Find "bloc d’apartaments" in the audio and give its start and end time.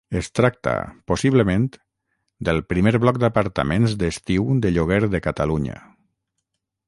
3.03-3.95